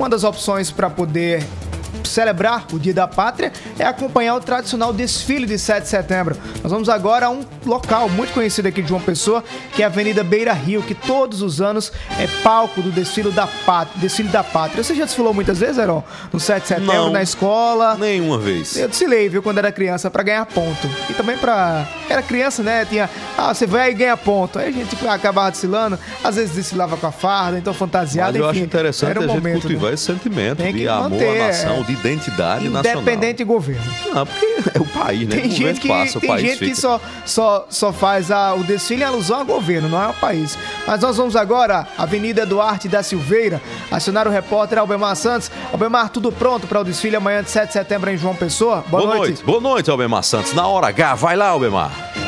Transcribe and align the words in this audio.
Uma 0.00 0.08
das 0.08 0.22
opções 0.22 0.70
para 0.70 0.88
poder 0.88 1.44
celebrar 2.08 2.66
o 2.72 2.78
Dia 2.78 2.94
da 2.94 3.06
Pátria 3.06 3.52
é 3.78 3.84
acompanhar 3.84 4.34
o 4.34 4.40
tradicional 4.40 4.92
desfile 4.92 5.46
de 5.46 5.58
7 5.58 5.82
de 5.84 5.88
setembro. 5.88 6.36
Nós 6.62 6.72
vamos 6.72 6.88
agora 6.88 7.26
a 7.26 7.30
um 7.30 7.40
local 7.64 8.08
muito 8.08 8.32
conhecido 8.32 8.68
aqui 8.68 8.82
de 8.82 8.88
João 8.88 9.00
Pessoa, 9.00 9.42
que 9.74 9.82
é 9.82 9.84
a 9.84 9.88
Avenida 9.88 10.24
Beira 10.24 10.52
Rio, 10.52 10.82
que 10.82 10.94
todos 10.94 11.42
os 11.42 11.60
anos 11.60 11.92
é 12.18 12.26
palco 12.42 12.82
do 12.82 12.90
desfile 12.90 13.30
da 13.30 13.46
Pátria. 13.46 14.00
Desfile 14.00 14.28
da 14.28 14.42
Pátria. 14.42 14.82
Você 14.82 14.94
já 14.94 15.04
desfilou 15.04 15.32
muitas 15.34 15.58
vezes, 15.58 15.78
Heron? 15.78 16.02
No 16.32 16.40
7 16.40 16.62
de 16.62 16.68
setembro, 16.68 16.94
Não. 16.94 17.10
na 17.12 17.22
escola? 17.22 17.96
Nenhuma 17.96 18.38
vez. 18.38 18.76
Eu 18.76 18.88
desfilei, 18.88 19.28
viu, 19.28 19.42
quando 19.42 19.58
era 19.58 19.70
criança, 19.72 20.10
pra 20.10 20.22
ganhar 20.22 20.44
ponto. 20.46 20.88
E 21.08 21.12
também 21.14 21.36
pra. 21.36 21.86
Era 22.08 22.22
criança, 22.22 22.62
né? 22.62 22.84
Tinha. 22.84 23.08
Ah, 23.36 23.52
você 23.54 23.66
vai 23.66 23.90
e 23.90 23.94
ganha 23.94 24.16
ponto. 24.16 24.58
Aí 24.58 24.68
a 24.68 24.72
gente 24.72 24.96
acabava 25.08 25.50
desfilando, 25.50 25.98
às 26.22 26.36
vezes 26.36 26.54
desfilava 26.54 26.96
com 26.96 27.06
a 27.06 27.12
farda, 27.12 27.58
então 27.58 27.72
fantasiada. 27.74 28.32
Mas 28.32 28.40
eu 28.40 28.46
enfim, 28.50 28.58
acho 28.58 28.66
interessante 28.66 29.10
era 29.10 29.20
a 29.20 29.22
um 29.22 29.26
gente 29.26 29.34
momento, 29.36 29.60
cultivar 29.60 29.88
né? 29.88 29.94
esse 29.94 30.04
sentimento 30.04 30.56
Tem 30.58 30.72
de 30.74 30.88
amor 30.88 31.10
manter, 31.10 31.40
à 31.40 31.46
nação, 31.48 31.76
é. 31.76 31.82
de 31.82 31.96
identidade 31.98 32.68
nacional. 32.68 33.02
Independente 33.02 33.38
de 33.38 33.44
governo. 33.44 33.82
Não, 34.12 34.26
porque 34.26 34.46
é 34.74 34.80
o 34.80 34.86
país, 34.86 35.28
né? 35.28 35.36
Tem 35.36 35.46
o 35.46 35.50
gente 35.50 35.80
que, 35.80 35.88
passa, 35.88 36.18
o 36.18 36.20
tem 36.20 36.38
gente 36.38 36.58
fica. 36.58 36.66
que 36.66 36.74
só, 36.74 37.00
só, 37.24 37.66
só 37.68 37.92
faz 37.92 38.30
a, 38.30 38.54
o 38.54 38.64
desfile 38.64 39.02
em 39.02 39.06
alusão 39.06 39.40
ao 39.40 39.44
governo, 39.44 39.88
não 39.88 40.00
é 40.00 40.06
ao 40.06 40.14
país. 40.14 40.58
Mas 40.86 41.00
nós 41.00 41.16
vamos 41.16 41.36
agora, 41.36 41.86
Avenida 41.96 42.46
Duarte 42.46 42.88
da 42.88 43.02
Silveira, 43.02 43.60
acionar 43.90 44.26
o 44.26 44.30
repórter 44.30 44.78
Albemar 44.78 45.16
Santos. 45.16 45.50
Albemar, 45.72 46.10
tudo 46.10 46.30
pronto 46.32 46.66
para 46.66 46.80
o 46.80 46.84
desfile 46.84 47.16
amanhã 47.16 47.42
de 47.42 47.50
7 47.50 47.68
de 47.68 47.72
setembro 47.72 48.10
em 48.10 48.16
João 48.16 48.34
Pessoa? 48.34 48.84
Boa, 48.88 49.16
noite. 49.16 49.42
Boa 49.42 49.60
noite, 49.60 49.90
Albemar 49.90 50.22
Santos. 50.22 50.52
Na 50.52 50.66
hora 50.66 50.88
H, 50.88 51.14
vai 51.14 51.36
lá, 51.36 51.48
Albemar. 51.48 52.27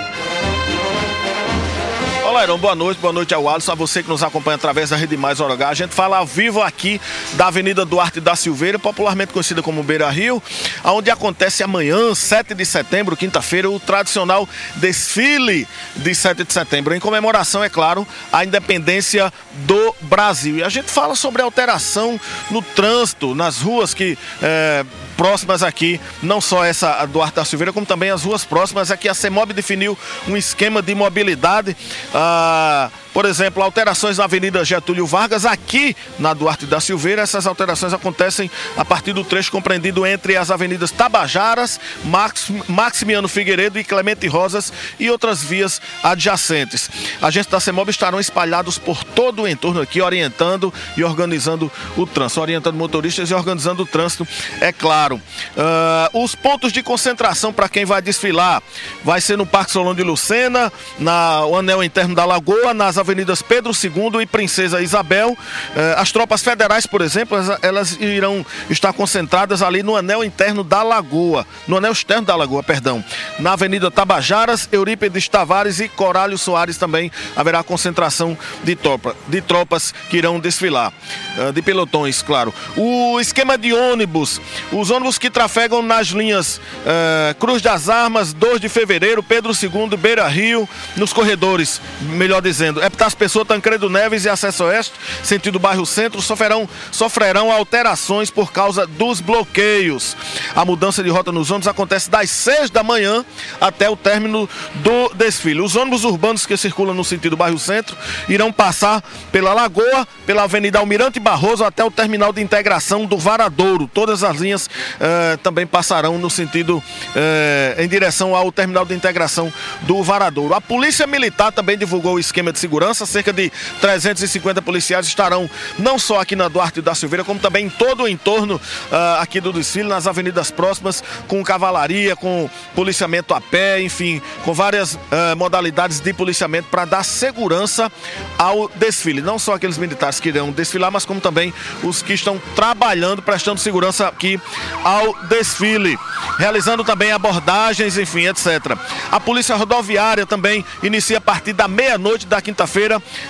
Olá, 2.30 2.45
Heron, 2.45 2.59
boa 2.59 2.77
noite, 2.77 2.98
boa 2.98 3.12
noite 3.12 3.34
ao 3.34 3.48
Alisson, 3.48 3.73
a 3.73 3.75
você 3.75 4.05
que 4.05 4.09
nos 4.09 4.23
acompanha 4.23 4.55
através 4.55 4.91
da 4.91 4.97
Rede 4.97 5.16
Mais 5.16 5.41
Hora. 5.41 5.66
A 5.66 5.75
gente 5.75 5.93
fala 5.93 6.19
ao 6.19 6.25
vivo 6.25 6.62
aqui 6.62 7.01
da 7.33 7.48
Avenida 7.48 7.84
Duarte 7.84 8.21
da 8.21 8.37
Silveira, 8.37 8.79
popularmente 8.79 9.33
conhecida 9.33 9.65
como 9.65 9.83
Beira 9.83 10.09
Rio, 10.09 10.41
onde 10.85 11.11
acontece 11.11 11.65
amanhã, 11.65 12.15
7 12.15 12.54
de 12.54 12.65
setembro, 12.65 13.16
quinta-feira, 13.16 13.69
o 13.69 13.80
tradicional 13.80 14.49
desfile 14.77 15.66
de 15.96 16.15
7 16.15 16.45
de 16.45 16.52
setembro, 16.52 16.95
em 16.95 17.01
comemoração, 17.01 17.65
é 17.65 17.69
claro, 17.69 18.07
à 18.32 18.45
independência 18.45 19.32
do 19.66 19.93
Brasil. 20.02 20.59
E 20.59 20.63
a 20.63 20.69
gente 20.69 20.88
fala 20.88 21.16
sobre 21.16 21.43
alteração 21.43 22.19
no 22.49 22.63
trânsito, 22.63 23.35
nas 23.35 23.60
ruas 23.60 23.93
que. 23.93 24.16
eh, 24.41 24.85
próximas 25.21 25.63
aqui, 25.63 26.01
não 26.23 26.41
só 26.41 26.65
essa 26.65 27.04
Duarte 27.04 27.37
da 27.37 27.45
Silveira, 27.45 27.74
como 27.74 27.85
também 27.85 28.09
as 28.09 28.23
ruas 28.23 28.43
próximas. 28.43 28.91
Aqui 28.91 29.07
a 29.07 29.13
CEMOB 29.13 29.52
definiu 29.52 29.97
um 30.26 30.35
esquema 30.35 30.80
de 30.80 30.95
mobilidade. 30.95 31.76
Ah, 32.21 32.90
por 33.13 33.25
exemplo, 33.25 33.63
alterações 33.63 34.19
na 34.19 34.25
Avenida 34.25 34.65
Getúlio 34.65 35.07
Vargas, 35.07 35.45
aqui 35.45 35.97
na 36.19 36.33
Duarte 36.33 36.66
da 36.66 36.80
Silveira. 36.80 37.23
Essas 37.23 37.47
alterações 37.47 37.93
acontecem 37.93 38.51
a 38.77 38.85
partir 38.85 39.13
do 39.13 39.25
trecho 39.25 39.51
compreendido 39.51 40.07
entre 40.07 40.37
as 40.37 40.51
avenidas 40.51 40.91
Tabajaras, 40.91 41.81
Max, 42.05 42.51
Maximiano 42.69 43.29
Figueiredo 43.29 43.79
e 43.79 43.85
Clemente 43.85 44.27
Rosas 44.27 44.73
e 44.99 45.11
outras 45.11 45.43
vias 45.43 45.81
adjacentes. 46.03 46.91
Agentes 47.21 47.51
da 47.51 47.61
CEMOB 47.61 47.91
estarão 47.91 48.21
espalhados 48.21 48.79
por 48.79 49.03
todo 49.03 49.43
o 49.43 49.49
entorno 49.49 49.81
aqui, 49.81 50.01
orientando 50.01 50.73
e 50.97 51.03
organizando 51.03 51.71
o 51.97 52.07
trânsito, 52.07 52.41
orientando 52.41 52.77
motoristas 52.77 53.31
e 53.31 53.35
organizando 53.35 53.83
o 53.83 53.87
trânsito, 53.87 54.27
é 54.61 54.73
claro. 54.73 55.21
Ah, 55.57 56.11
os 56.13 56.35
pontos 56.35 56.73
de 56.73 56.83
concentração 56.83 57.53
para 57.53 57.69
quem 57.69 57.85
vai 57.85 58.01
desfilar 58.01 58.63
vai 59.05 59.21
ser 59.21 59.37
no 59.37 59.47
Parque 59.47 59.73
Solon 59.73 59.95
de 59.95 60.03
Lucena, 60.03 60.73
na, 60.99 61.45
o 61.47 61.57
anel 61.57 61.83
interno 61.83 62.15
da 62.15 62.25
Lagoa, 62.25 62.73
nas 62.75 62.99
avenidas 63.01 63.43
Pedro 63.43 63.73
II 63.73 64.20
e 64.20 64.26
Princesa 64.26 64.81
Isabel. 64.81 65.37
Eh, 65.75 65.94
as 65.97 66.12
tropas 66.12 66.43
federais, 66.43 66.87
por 66.87 67.00
exemplo, 67.00 67.37
elas, 67.62 67.97
irão 68.00 68.44
estar 68.69 68.92
concentradas 68.92 69.62
ali 69.62 69.82
no 69.82 69.97
anel 69.97 70.22
interno 70.22 70.62
da 70.62 70.82
Lagoa, 70.82 71.47
no 71.66 71.76
anel 71.76 71.92
externo 71.92 72.26
da 72.26 72.37
Lagoa, 72.37 72.62
perdão. 72.62 73.04
Na 73.38 73.53
Avenida 73.53 73.91
Tabajaras, 73.91 74.69
Eurípides 74.70 75.28
Tavares 75.28 75.80
e 75.80 75.88
Corálio 75.88 76.38
Soares 76.38 76.76
também 76.76 77.10
haverá 77.34 77.62
concentração 77.62 78.36
de, 78.62 78.76
tropa, 78.76 79.16
de 79.28 79.41
tropas 79.41 79.94
que 80.08 80.16
irão 80.16 80.38
desfilar, 80.38 80.92
eh, 81.38 81.52
de 81.52 81.62
pelotões, 81.62 82.22
claro. 82.22 82.52
O 82.76 83.19
esquema 83.20 83.56
de 83.56 83.72
ônibus, 83.72 84.41
os 84.72 84.91
ônibus 84.91 85.19
que 85.19 85.30
trafegam 85.30 85.82
nas 85.82 86.08
linhas 86.08 86.60
eh, 86.86 87.34
Cruz 87.38 87.62
das 87.62 87.88
Armas, 87.88 88.32
2 88.32 88.60
de 88.60 88.69
fevereiro, 88.69 89.22
Pedro 89.22 89.52
II, 89.52 89.96
Beira 89.96 90.26
Rio, 90.28 90.69
nos 90.96 91.12
corredores, 91.12 91.80
melhor 92.00 92.42
dizendo, 92.42 92.80
Epitácio 92.90 93.16
Pessoa, 93.16 93.44
Tancredo 93.44 93.88
Neves 93.88 94.24
e 94.24 94.28
Acesso 94.28 94.64
Oeste, 94.64 94.92
sentido 95.22 95.60
bairro 95.60 95.86
Centro, 95.86 96.20
sofrerão, 96.20 96.68
sofrerão 96.90 97.52
alterações 97.52 98.30
por 98.30 98.52
causa 98.52 98.84
dos 98.84 99.20
bloqueios. 99.20 100.16
A 100.56 100.64
mudança 100.64 101.02
de 101.02 101.08
rota 101.08 101.30
nos 101.30 101.50
ônibus 101.50 101.68
acontece 101.68 102.10
das 102.10 102.28
6 102.30 102.68
da 102.68 102.82
manhã 102.82 103.24
até 103.60 103.88
o 103.88 103.96
término 103.96 104.48
do 104.74 105.08
desfile. 105.14 105.60
Os 105.60 105.76
ônibus 105.76 106.02
urbanos 106.02 106.44
que 106.44 106.56
circulam 106.56 106.92
no 106.94 107.04
sentido 107.04 107.36
bairro 107.36 107.58
Centro 107.58 107.96
irão 108.28 108.52
passar 108.52 109.02
pela 109.30 109.54
Lagoa, 109.54 110.06
pela 110.26 110.42
Avenida 110.42 110.80
Almirante 110.80 111.20
Barroso 111.20 111.64
até 111.64 111.84
o 111.84 111.90
terminal 111.90 112.32
de 112.32 112.42
integração 112.42 113.06
do 113.06 113.16
Varadouro. 113.16 113.88
Todas 113.92 114.24
as 114.24 114.36
linhas 114.36 114.68
eh, 114.98 115.38
também 115.44 115.66
passarão 115.66 116.18
no 116.18 116.28
sentido 116.28 116.82
eh, 117.14 117.76
em 117.78 117.88
direção 117.88 118.34
ao 118.34 118.50
terminal 118.50 118.84
de 118.84 118.94
integração 118.94 119.52
do 119.82 120.02
Varadouro. 120.02 120.54
A 120.54 120.60
Polícia 120.60 121.06
Militar 121.06 121.52
também 121.52 121.78
divulgou 121.78 122.14
o 122.14 122.18
esquema 122.18 122.52
de 122.52 122.58
segurança. 122.58 122.79
Cerca 123.06 123.32
de 123.32 123.52
350 123.80 124.62
policiais 124.62 125.06
estarão 125.06 125.50
não 125.78 125.98
só 125.98 126.20
aqui 126.20 126.34
na 126.34 126.48
Duarte 126.48 126.80
da 126.80 126.94
Silveira, 126.94 127.22
como 127.22 127.38
também 127.38 127.66
em 127.66 127.68
todo 127.68 128.04
o 128.04 128.08
entorno 128.08 128.58
ah, 128.91 129.18
aqui 129.20 129.38
do 129.38 129.52
desfile, 129.52 129.88
nas 129.88 130.06
avenidas 130.06 130.50
próximas, 130.50 131.04
com 131.28 131.44
cavalaria, 131.44 132.16
com 132.16 132.48
policiamento 132.74 133.34
a 133.34 133.40
pé, 133.40 133.82
enfim, 133.82 134.22
com 134.44 134.54
várias 134.54 134.98
ah, 135.12 135.34
modalidades 135.36 136.00
de 136.00 136.12
policiamento 136.14 136.69
para 136.70 136.86
dar 136.86 137.04
segurança 137.04 137.92
ao 138.38 138.69
desfile. 138.76 139.20
Não 139.20 139.38
só 139.38 139.54
aqueles 139.54 139.76
militares 139.76 140.19
que 140.19 140.30
irão 140.30 140.50
desfilar, 140.50 140.90
mas 140.90 141.04
como 141.04 141.20
também 141.20 141.52
os 141.82 142.00
que 142.00 142.14
estão 142.14 142.40
trabalhando, 142.56 143.20
prestando 143.20 143.60
segurança 143.60 144.08
aqui 144.08 144.40
ao 144.82 145.14
desfile, 145.26 145.98
realizando 146.38 146.82
também 146.82 147.12
abordagens, 147.12 147.98
enfim, 147.98 148.26
etc. 148.26 148.74
A 149.12 149.20
Polícia 149.20 149.54
Rodoviária 149.54 150.24
também 150.24 150.64
inicia 150.82 151.19
a 151.19 151.20
partir 151.20 151.52
da 151.52 151.69
meia-noite 151.69 152.26
da 152.26 152.40
quinta-feira 152.40 152.69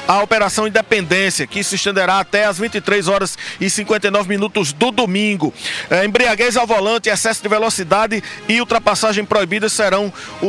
a 0.06 0.23
Operação 0.23 0.67
Independência, 0.67 1.47
que 1.47 1.62
se 1.65 1.75
estenderá 1.77 2.21
até 2.21 2.45
as 2.45 2.59
23 2.59 3.09
horas 3.09 3.37
e 3.61 3.69
59 3.71 4.28
minutos 4.28 4.73
do 4.73 4.91
domingo. 4.91 5.53
É, 5.89 6.05
embriaguez 6.05 6.56
ao 6.56 6.67
volante, 6.67 7.09
excesso 7.09 7.43
de 7.43 7.49
velocidade 7.49 8.23
e 8.49 8.61
ultrapassagem 8.61 9.25
proibidas 9.25 9.73
serão 9.73 10.12
o, 10.43 10.47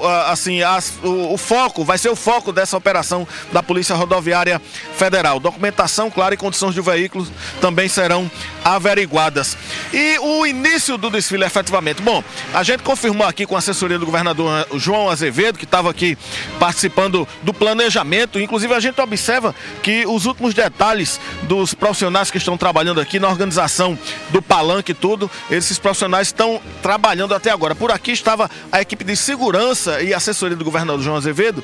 o, 0.00 0.06
a- 0.06 0.32
assim, 0.32 0.62
as- 0.62 0.92
o, 1.02 1.34
o 1.34 1.38
foco, 1.38 1.84
vai 1.84 1.98
ser 1.98 2.08
o 2.08 2.16
foco 2.16 2.52
dessa 2.52 2.76
operação 2.76 3.26
da 3.52 3.62
Polícia 3.62 3.94
Rodoviária 3.94 4.60
Federal. 4.96 5.38
Documentação, 5.38 6.10
claro, 6.10 6.34
e 6.34 6.36
condições 6.36 6.74
de 6.74 6.80
veículos 6.80 7.30
também 7.60 7.88
serão 7.88 8.30
averiguadas. 8.64 9.56
E 9.92 10.18
o 10.18 10.46
início 10.46 10.96
do 10.98 11.10
desfile, 11.10 11.44
efetivamente. 11.44 12.02
Bom, 12.02 12.22
a 12.52 12.62
gente 12.62 12.82
confirmou 12.82 13.26
aqui 13.26 13.46
com 13.46 13.54
a 13.54 13.58
assessoria 13.58 13.98
do 13.98 14.06
governador 14.06 14.66
João 14.76 15.08
Azevedo, 15.10 15.58
que 15.58 15.64
estava 15.64 15.90
aqui 15.90 16.16
participando 16.58 17.28
do 17.42 17.52
planejamento. 17.52 18.23
Inclusive, 18.40 18.72
a 18.74 18.80
gente 18.80 19.00
observa 19.00 19.54
que 19.82 20.06
os 20.06 20.26
últimos 20.26 20.54
detalhes 20.54 21.20
dos 21.42 21.74
profissionais 21.74 22.30
que 22.30 22.38
estão 22.38 22.56
trabalhando 22.56 23.00
aqui 23.00 23.18
na 23.18 23.28
organização 23.28 23.98
do 24.30 24.40
palanque 24.40 24.92
e 24.92 24.94
tudo, 24.94 25.30
esses 25.50 25.78
profissionais 25.78 26.28
estão 26.28 26.60
trabalhando 26.82 27.34
até 27.34 27.50
agora. 27.50 27.74
Por 27.74 27.90
aqui 27.90 28.12
estava 28.12 28.50
a 28.70 28.80
equipe 28.80 29.04
de 29.04 29.16
segurança 29.16 30.02
e 30.02 30.14
assessoria 30.14 30.56
do 30.56 30.64
governador 30.64 31.02
João 31.02 31.16
Azevedo, 31.16 31.62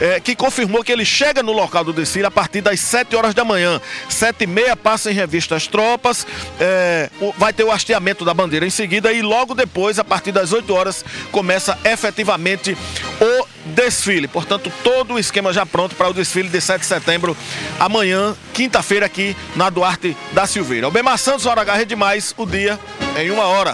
eh, 0.00 0.20
que 0.20 0.34
confirmou 0.34 0.82
que 0.84 0.92
ele 0.92 1.04
chega 1.04 1.42
no 1.42 1.52
local 1.52 1.84
do 1.84 1.92
desfile 1.92 2.26
a 2.26 2.30
partir 2.30 2.60
das 2.60 2.80
7 2.80 3.14
horas 3.16 3.34
da 3.34 3.44
manhã. 3.44 3.80
7 4.08 4.44
e 4.44 4.46
meia 4.46 4.76
passa 4.76 5.10
em 5.10 5.14
revista 5.14 5.56
as 5.56 5.66
tropas, 5.66 6.26
eh, 6.60 7.10
vai 7.38 7.52
ter 7.52 7.64
o 7.64 7.70
hasteamento 7.70 8.24
da 8.24 8.34
bandeira 8.34 8.66
em 8.66 8.70
seguida 8.70 9.12
e 9.12 9.22
logo 9.22 9.54
depois, 9.54 9.98
a 9.98 10.04
partir 10.04 10.32
das 10.32 10.52
8 10.52 10.74
horas, 10.74 11.04
começa 11.30 11.78
efetivamente 11.84 12.76
o 13.20 13.31
desfile. 13.72 14.28
Portanto, 14.28 14.72
todo 14.84 15.14
o 15.14 15.18
esquema 15.18 15.52
já 15.52 15.66
pronto 15.66 15.94
para 15.96 16.08
o 16.08 16.14
desfile 16.14 16.48
de 16.48 16.60
7 16.60 16.80
de 16.80 16.86
setembro, 16.86 17.36
amanhã, 17.80 18.36
quinta-feira, 18.52 19.06
aqui 19.06 19.36
na 19.56 19.70
Duarte 19.70 20.16
da 20.32 20.46
Silveira. 20.46 20.88
O 20.88 20.90
Bemar 20.90 21.18
Santos, 21.18 21.46
Hora 21.46 21.62
H, 21.62 21.74
Rede 21.74 21.96
Mais, 21.96 22.34
o 22.36 22.46
dia 22.46 22.78
em 23.16 23.30
uma 23.30 23.44
hora. 23.44 23.70